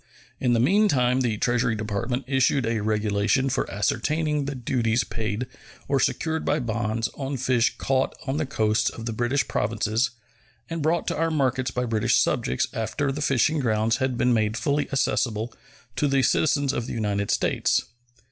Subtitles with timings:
[0.39, 5.45] In the meantime the Treasury Department issued a regulation for ascertaining the duties paid
[5.87, 10.09] or secured by bonds on fish caught on the coasts of the British Provinces
[10.67, 14.57] and brought to our markets by British subjects after the fishing grounds had been made
[14.57, 15.53] fully accessible
[15.97, 17.81] to the citizens of the United States.